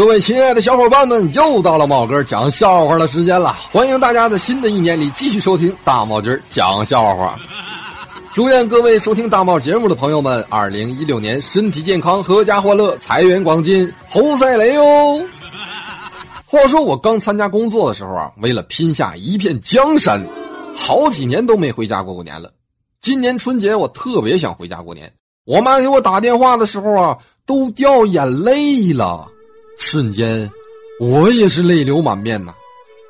[0.00, 3.52] 各位亲爱的小伙伴们，又到了茂哥讲笑话的时间了。
[3.70, 7.38] 欢迎大家在新的一年里继续收听大茂军讲笑话。
[8.32, 15.22] 祝愿各位收听大茂节目的朋友们，二零一六年身体健康，阖家欢乐，财源广进，猴赛雷哦！
[16.46, 20.18] 话说我刚参加工作的时候啊，为了拼下一片江山，
[20.74, 22.50] 好几年都没回家过过年了。
[23.02, 25.12] 今年春节我特别想回家过年，
[25.44, 29.28] 我妈给我打电话的时候啊，都掉眼泪了。
[29.80, 30.48] 瞬间，
[31.00, 32.52] 我也是泪流满面呐。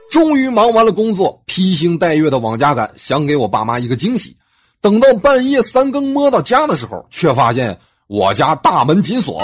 [0.09, 4.34] 终于忙完了工作，披星戴月的往家赶，想给我爸妈一个惊喜。
[4.80, 9.43] 等到半夜三更摸到家的时候，却发现我家大门紧锁。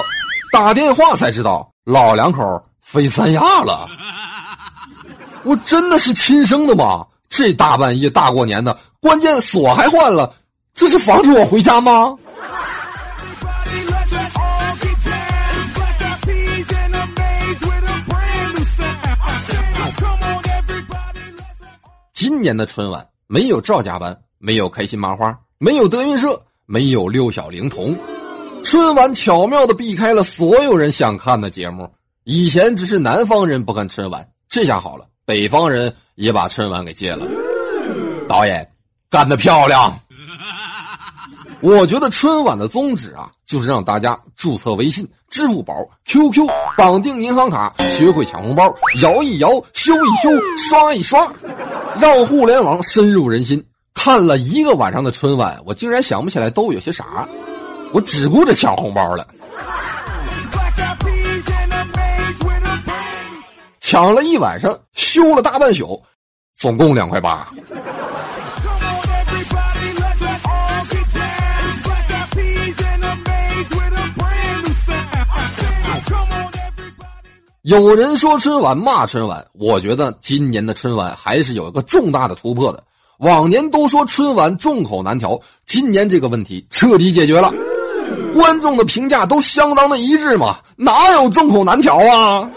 [0.53, 2.43] 打电话才知道老两口
[2.81, 3.89] 飞三亚了。
[5.43, 7.05] 我真的是亲生的吗？
[7.29, 10.33] 这大半夜大过年的，关键锁还换了，
[10.75, 12.17] 这是防止我回家吗？
[22.17, 24.19] 今年的春晚没有赵家班。
[24.39, 27.95] 没有开心麻花，没有德云社，没有六小龄童，
[28.63, 31.91] 春晚巧妙的避开了所有人想看的节目。
[32.25, 37.27] 以前只是南方人不看春晚，这下好了，北方人也把春晚给戒了。
[38.29, 38.67] 导演
[39.11, 39.99] 干得漂亮！
[41.67, 51.29] 我觉得春晚的宗旨啊，就是让大家注册微信、支付宝、QQ，绑定银行卡，学会抢红包，摇一摇，修一修，刷一刷，
[51.97, 53.61] 让互联网深入人心。
[53.95, 57.29] 看了一个晚上的春晚，我竟然想不起来都有些啥，
[57.91, 59.27] 我只顾着抢红包了。
[63.81, 66.01] 抢了一晚上，修了大半宿，
[66.57, 67.53] 总共两块八。
[77.67, 82.81] 有人说春晚骂春晚，我觉得今年的春晚还是有一个重大的突破的。
[83.19, 87.53] 往年都说春晚众口难调，今年这个问题彻底解决了，
[88.33, 92.49] 观众的评价都相当的一致嘛，哪有众口难调啊？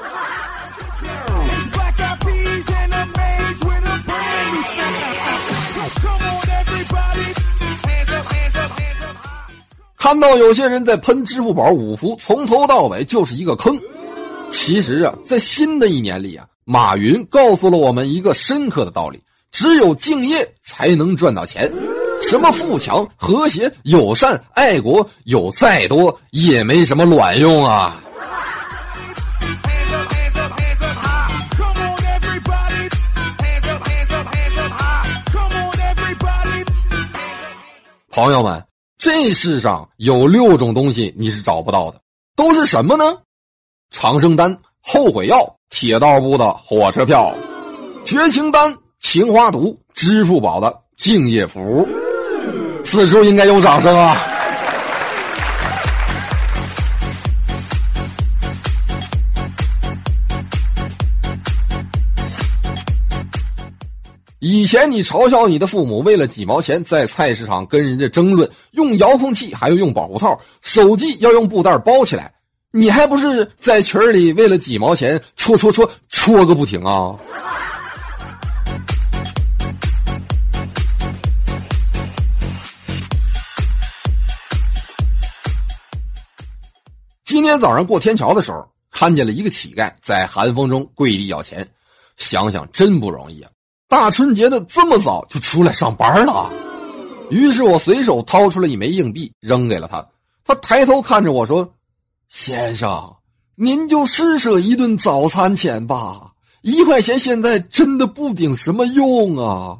[9.97, 13.75] 看到有些人在喷支付宝五福，从头到尾就是一个坑。
[14.51, 19.21] 其实啊，在新的一年里啊，马云告诉了我们一个深刻的道理。
[19.51, 21.71] 只有敬业才能赚到钱，
[22.21, 27.99] 什么富强、和谐、友善、爱国，有再多也没什么卵用啊！
[38.11, 38.63] 朋友们，
[38.99, 41.99] 这世上有六种东西你是找不到的，
[42.35, 43.17] 都是什么呢？
[43.89, 47.33] 长生丹、后悔药、铁道部的火车票、
[48.05, 48.75] 绝情丹。
[49.01, 51.87] 情花毒，支付宝的敬业福，
[52.83, 54.17] 此处应该有掌声啊！
[64.39, 72.33] 以前你嘲笑你的父母为了几毛钱在菜市场跟人家争论用遥控器还要用保护套，手机要用布袋包起来，
[72.71, 77.15] 你还不是在群里为了几毛钱戳戳戳戳个不停啊？
[87.23, 91.67] 今天早上过天桥的时候，看见了一个乞丐在寒风中跪地要钱，
[92.17, 93.49] 想想真不容易啊！
[93.87, 96.51] 大春节的这么早就出来上班了。
[97.31, 100.07] 于是我随手掏出了一枚硬币扔给了他，
[100.43, 101.67] 他抬头看着我说
[102.29, 103.15] ：“先生，
[103.55, 106.31] 您就施舍一顿早餐钱吧，
[106.61, 109.77] 一块钱现在真的不顶什么用啊！”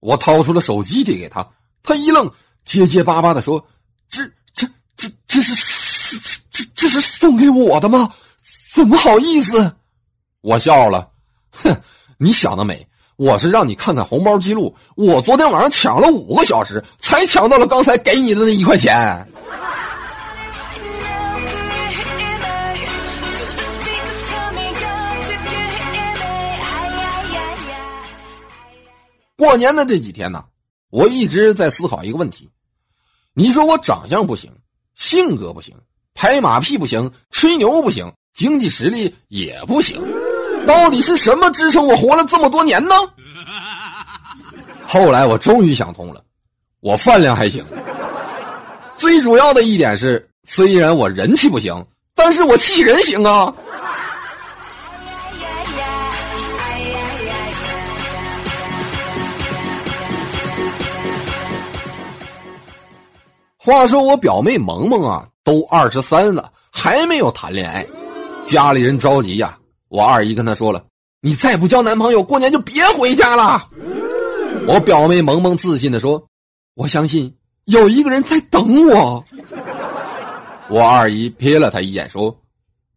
[0.00, 1.46] 我掏出了手机递给他，
[1.82, 2.30] 他一愣，
[2.64, 3.64] 结结巴巴的说
[4.08, 4.24] ：“这、
[4.54, 4.66] 这、
[4.96, 5.78] 这、这是。”
[6.50, 8.12] 这这是送给我的吗？
[8.74, 9.76] 怎么好意思？
[10.40, 11.08] 我笑了，
[11.52, 11.80] 哼，
[12.18, 12.84] 你想得美！
[13.14, 19.24] 我是让你看看红包记录，我昨天晚上抢了五个小时，才抢到了刚才给你的那一块钱。
[29.40, 30.44] 过年的这几天呢，
[30.90, 32.46] 我一直在思考一个问题：
[33.32, 34.52] 你说我长相不行，
[34.94, 35.74] 性格不行。
[36.12, 39.98] 拍马屁不行，吹牛不行，经济实力也不行，
[40.66, 42.94] 到底是什么支撑我活了这么多年呢？
[44.84, 46.22] 后来我终于想通了，
[46.80, 47.64] 我饭量还行。
[48.98, 51.82] 最主要的一点是，虽然我人气不行，
[52.14, 53.50] 但是我气人行啊。
[63.62, 67.86] 话说我表妹萌萌啊，都二十三了，还没有谈恋爱，
[68.46, 69.58] 家里人着急呀。
[69.88, 70.82] 我二姨跟她说了
[71.20, 73.68] ：“你再不交男朋友，过年就别回家了。”
[74.66, 76.26] 我表妹萌萌自信的说
[76.74, 77.36] ：“我相信
[77.66, 79.22] 有一个人在等我。
[80.70, 82.34] ”我二姨瞥了他一眼说：“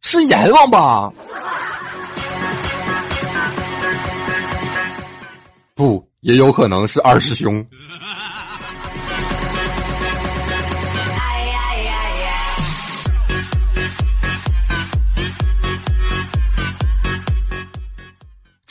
[0.01, 1.11] 是阎王吧？”
[5.75, 7.65] 不，也有可能是二师兄。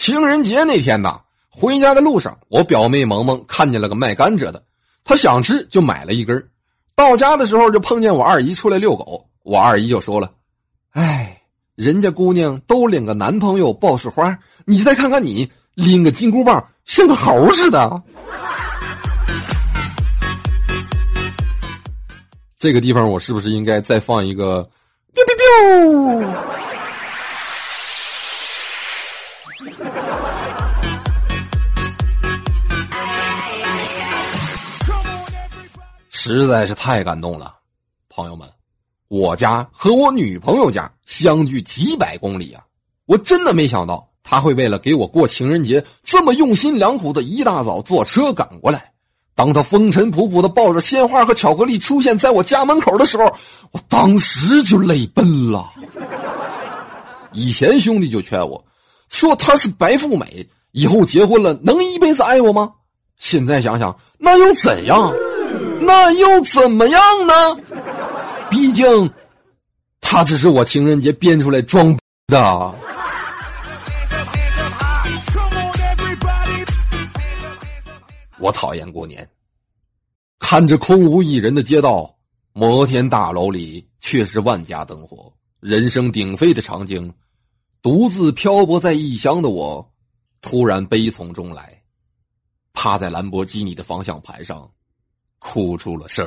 [0.05, 4.61] 情人节那天呐，回家的路上，我表妹萌萌看见了个卖甘蔗的，
[5.05, 6.45] 她想吃就买了一根。
[6.97, 10.33] 到家的时候就碰见我二姨出来遛狗，我二姨就说了
[10.91, 11.41] ：“哎，
[11.77, 18.03] 人家姑娘都领个男朋友抱束花，你再看看你拎个金箍棒，像个猴似的。”
[22.59, 24.69] 这个地方我是不是应该再放一个
[25.15, 26.52] ？biu biu biu。
[36.25, 37.53] 实在是太感动了，
[38.09, 38.49] 朋友们，
[39.09, 42.63] 我家和我女朋友家相距几百公里啊！
[43.07, 48.93] 我真的没想到他会为了给我过情人节这么用心良苦的，一大早坐车赶过来。
[49.35, 53.25] 当他风尘仆仆的抱着鲜花和巧克力出现在我家门口的时候，
[53.73, 55.73] 我当时就泪奔了。
[57.33, 58.65] 以前兄弟就劝我，
[59.09, 62.71] 说她是白富美，以后结婚了能一辈子爱我吗？
[63.19, 65.13] 现在想想，那又怎样？
[65.85, 67.33] 那又怎么样呢？
[68.51, 69.11] 毕竟，
[70.01, 71.97] 他只是我情人节编出来装
[72.29, 72.75] 的。
[78.39, 79.29] 我讨厌过年，
[80.39, 82.15] 看着空无一人的街道，
[82.53, 87.13] 摩天大楼里却是万家灯火，人声鼎沸的场景。
[87.81, 89.85] 独自漂泊在异乡的我，
[90.41, 91.83] 突然悲从中来，
[92.73, 94.71] 趴在兰博基尼的方向盘上。
[95.43, 96.25] 哭出了声。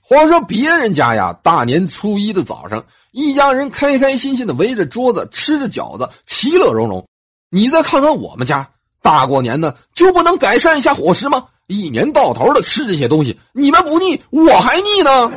[0.00, 7.04] 话说别人家呀，大年初一的早上，一家人开开心心的围着桌子吃着饺子，其乐融融。
[7.50, 8.68] 你再看看我们家，
[9.02, 11.44] 大过年的就不能改善一下伙食吗？
[11.66, 15.32] 一年到头的吃这些东西，你们不腻，我还腻呢。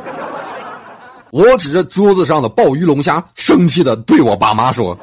[1.32, 4.96] 我指着桌子上的鲍鱼龙虾，生气的对我爸妈说。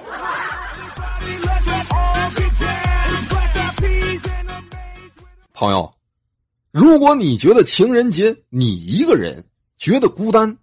[5.59, 5.92] 朋友，
[6.71, 9.44] 如果你觉得情人节你一个人
[9.75, 10.56] 觉得孤单，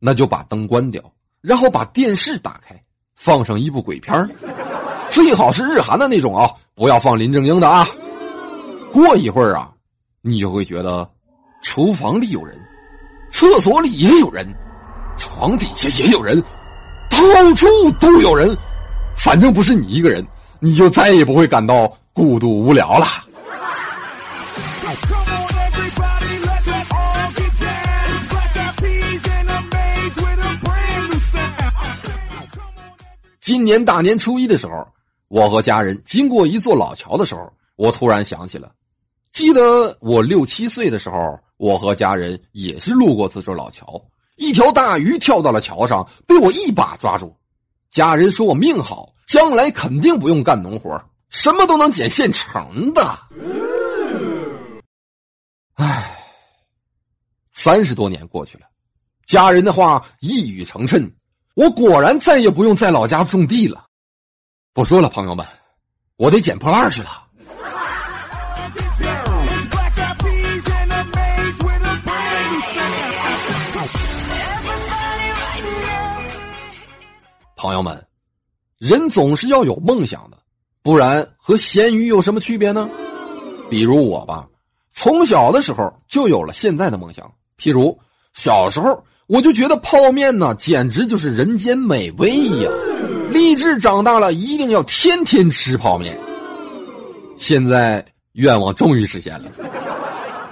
[0.00, 1.00] 那就把灯关掉，
[1.40, 2.74] 然后把电视打开，
[3.14, 4.28] 放上一部鬼片
[5.08, 7.86] 最好是日韩的那种啊，不要放林正英的啊。
[8.92, 9.72] 过一会儿啊，
[10.20, 11.08] 你就会觉得
[11.62, 12.60] 厨房里有人，
[13.30, 14.44] 厕所里也有人，
[15.16, 16.42] 床底下也有人，
[17.08, 17.68] 到处
[18.00, 18.52] 都有人，
[19.16, 20.26] 反正不是你一个人，
[20.58, 23.06] 你就再也不会感到孤独无聊了。
[33.40, 34.86] 今年大年初一的时候，
[35.28, 38.70] 我和家人经过一座老桥的时候，我突然想起了，
[39.32, 44.00] 记得我六七岁的时候，我和家人也是路过这座老桥，
[44.36, 47.34] 一条大鱼跳到了桥上，被我一把抓住。
[47.90, 53.18] 家人说我命好，将来肯定不用干农活，什么都能捡现成的。
[55.82, 56.14] 唉，
[57.52, 58.66] 三十多年过去了，
[59.26, 61.10] 家人的话一语成谶。
[61.54, 63.86] 我果然再也不用在老家种地了。
[64.74, 65.46] 不说了，朋友们，
[66.16, 67.26] 我得捡破烂去了。
[77.56, 78.06] 朋友们，
[78.78, 80.36] 人总是要有梦想的，
[80.82, 82.86] 不然和咸鱼有什么区别呢？
[83.70, 84.46] 比如我吧，
[85.00, 87.24] 从小的时候就有了现在的梦想。
[87.58, 87.98] 譬如
[88.34, 89.02] 小时候。
[89.32, 92.70] 我就觉得泡面呢，简直就是人间美味呀！
[93.28, 96.18] 立志长大了一定要天天吃泡面。
[97.36, 99.44] 现在愿望终于实现了。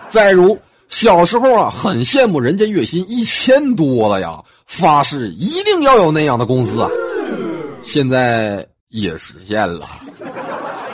[0.09, 6.89] 再如小时候啊，很羡慕人家月薪一千多了呀，发誓一定要有那样的工资啊。
[7.83, 9.89] 现在也实现了。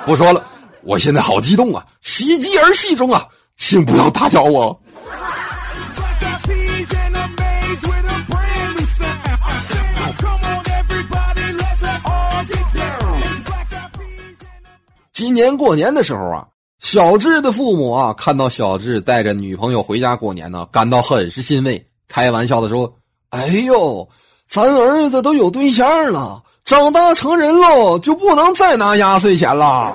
[0.07, 0.43] 不说了，
[0.85, 4.81] 我现在好激动啊，喜极而泣中啊，请不要打搅我。
[15.13, 16.45] 今年过年的时候啊，
[16.81, 22.93] 小智的父母啊，看到小智带着女朋友回家过年呢，感到很是欣慰，开玩笑的说
[23.31, 24.09] ：“哎呦，
[24.49, 29.95] 咱儿子都有对象了，长大成人了，就不能再拿压岁钱了。”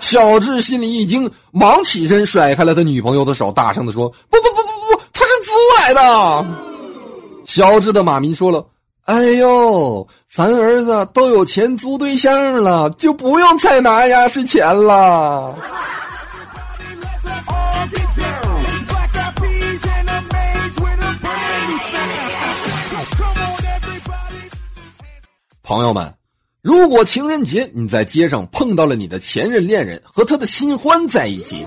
[0.00, 6.46] 小智心里一惊，忙起身甩开了他女朋友的手，大声的说：“不不不不不，他是租来的。”
[7.46, 8.66] 小智的妈咪说了。
[9.04, 15.56] 哎呦，咱儿子都有钱租对象了，就不用再拿压岁钱了。
[25.62, 26.12] 朋友们，
[26.62, 31.64] 如果情人节你在街上碰到了你的前任恋人和他的新欢在一起，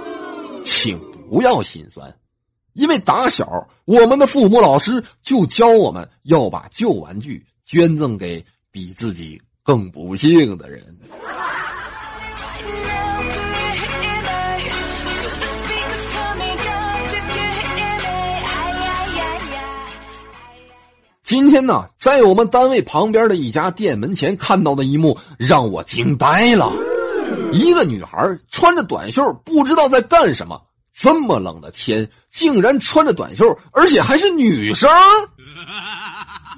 [0.64, 2.16] 请不要心酸，
[2.74, 3.68] 因为打小。
[3.86, 10.96] 我们的父母、老师就教我们要把旧玩具捐赠给比自己更不幸的人。
[21.24, 26.70] 今天呢，在我们单位旁边的一家店门前看到的一幕让我惊呆了：
[27.54, 30.62] 一个女孩穿着短袖，不知道在干什么。
[30.94, 34.90] 这么冷的天，竟然穿着短袖，而且还是女生！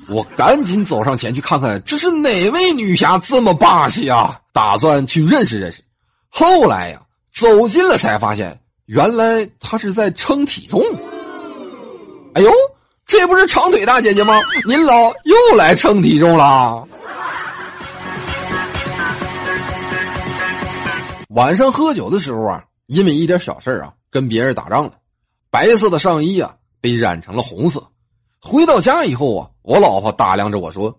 [0.10, 4.42] 我赶紧走上前去看看，这是哪位女侠这么霸气啊？
[4.52, 5.82] 打算去认识认识。
[6.28, 7.00] 后来呀，
[7.34, 10.82] 走近了才发现，原来她是在称体重。
[12.34, 12.52] 哎呦，
[13.06, 14.40] 这不是长腿大姐姐吗？
[14.68, 16.88] 您老又来称体重了。
[21.30, 23.94] 晚上喝酒的时候啊，因为一点小事啊。
[24.10, 24.94] 跟别人打仗了，
[25.52, 27.86] 白色的上衣啊被染成了红色。
[28.42, 30.98] 回到家以后啊，我老婆打量着我说：“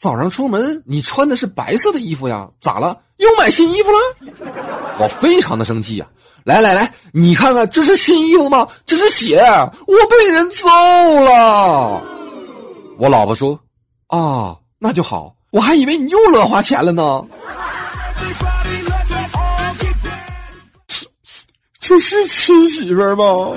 [0.00, 2.48] 早上出门你穿的是白色的衣服呀？
[2.60, 2.98] 咋了？
[3.18, 3.98] 又买新衣服了？”
[4.98, 6.06] 我非常的生气呀！
[6.44, 8.68] 来来来，你看看这是新衣服吗？
[8.84, 10.66] 这是血，我被人揍
[11.24, 12.02] 了。
[12.98, 13.58] 我老婆说
[14.08, 17.24] ：“啊，那就好，我还以为你又乱花钱了呢。”
[21.80, 23.52] 这是亲媳妇吗？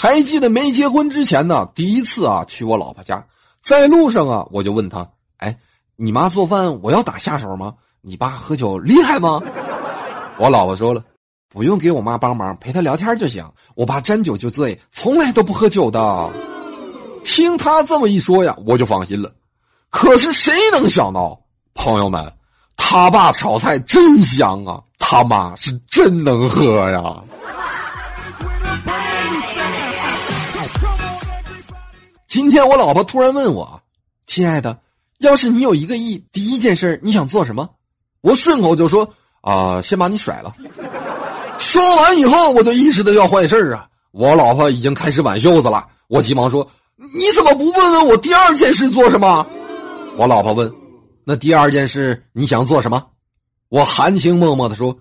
[0.00, 1.68] 还记得没结婚之前呢？
[1.74, 3.26] 第一次啊，去我老婆家，
[3.64, 5.04] 在路上啊，我就问他
[5.38, 5.58] ：“哎，
[5.96, 7.74] 你妈做饭我要打下手吗？
[8.00, 9.42] 你爸喝酒厉害吗？”
[10.38, 11.02] 我老婆说了
[11.50, 13.44] ：“不用给我妈帮忙，陪她聊天就行。
[13.74, 16.30] 我爸沾酒就醉，从来都不喝酒的。”
[17.24, 19.32] 听他这么一说呀，我就放心了。
[19.90, 21.40] 可是谁能想到，
[21.74, 22.32] 朋友们，
[22.76, 24.80] 他爸炒菜真香啊！
[25.00, 27.20] 他妈是真能喝呀！
[32.28, 33.80] 今天我老婆突然问我
[34.26, 34.78] ：“亲爱的，
[35.20, 37.66] 要是你有一个亿，第一件事你想做什么？”
[38.20, 39.08] 我顺口就说
[39.40, 40.54] ：“啊，先把你甩了。”
[41.58, 43.88] 说完以后，我就意识到要坏事啊！
[44.10, 46.70] 我老婆已经开始挽袖子了，我急忙说
[47.16, 49.46] ：“你怎么不问问我第二件事做什么？”
[50.18, 50.70] 我老婆问
[51.24, 53.06] ：“那第二件事你想做什么？”
[53.70, 54.94] 我含情脉脉的说：“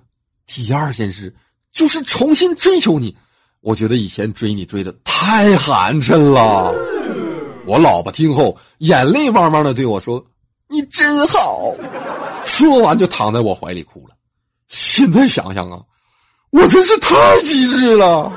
[0.47, 1.35] 第二件事
[1.73, 3.17] 就是重新追求你。
[3.59, 6.73] 我觉得以前追你追的太寒碜了。”
[7.67, 10.25] 我老婆听后眼泪汪汪的对我说
[10.69, 11.73] ：“你真好。”
[12.45, 14.15] 说完就躺在我怀里哭了。
[14.69, 15.81] 现在想想啊，
[16.51, 18.31] 我真是太机智了。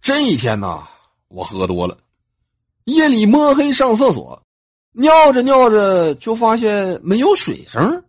[0.00, 0.82] 这一天呐，
[1.28, 1.94] 我喝多了，
[2.84, 4.42] 夜里摸黑上厕所，
[4.92, 8.02] 尿着尿着就发现没有水声，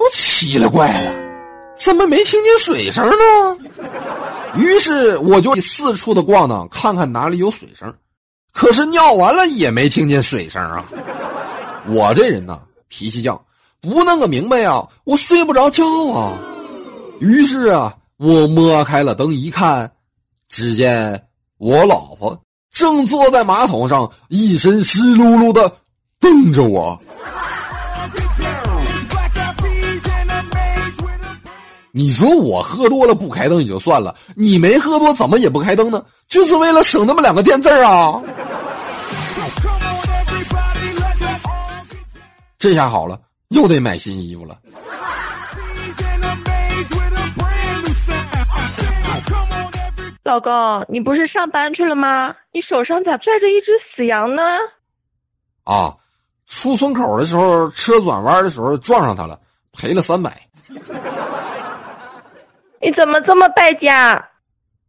[0.00, 1.12] 我奇了怪了，
[1.76, 3.58] 怎么没听见水声呢？
[4.56, 7.94] 于是我就四处的逛荡，看看哪里有水声，
[8.50, 10.86] 可是尿完了也没听见水声啊。
[11.86, 13.38] 我这人呐，脾气犟，
[13.82, 16.32] 不弄个明白啊，我睡不着觉啊。
[17.20, 19.90] 于是啊，我摸开了灯一看。
[20.48, 21.22] 只见
[21.58, 22.36] 我老婆
[22.72, 25.70] 正坐在马桶上，一身湿漉漉的
[26.18, 26.98] 瞪着我。
[31.92, 36.04] 你说我喝多了不开灯也就算了，你没喝多怎么也不开灯呢？
[36.28, 38.22] 就是为了省那么两个电字啊！
[42.58, 43.18] 这下好了，
[43.48, 44.56] 又得买新衣服了。
[50.22, 50.52] 老公，
[50.88, 52.32] 你不是上班去了吗？
[52.52, 54.42] 你手上咋拽着一只死羊呢？
[55.64, 55.96] 啊，
[56.46, 59.40] 出村口的时候车转弯的时候撞上它了，
[59.72, 60.40] 赔了三百。
[62.80, 64.20] 你怎么这么败家？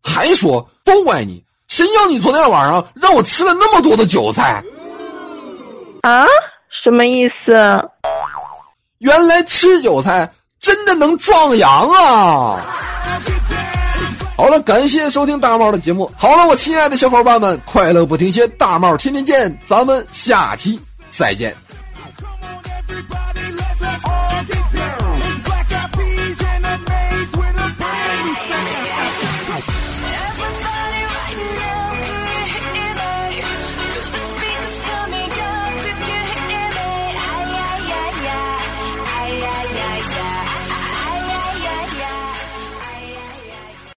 [0.03, 4.63] 还说都怪你，谁叫你昨天晚上让我吃了那么多的韭菜？
[6.01, 6.25] 啊？
[6.83, 7.53] 什么意思？
[8.99, 10.27] 原来吃韭菜
[10.59, 12.59] 真的能壮阳啊！
[14.35, 16.11] 好了，感谢收听大帽的节目。
[16.17, 20.81] 好了，我亲爱的小伙伴们，快乐不停歇，大帽天天见，咱们下期
[21.11, 21.55] 再见。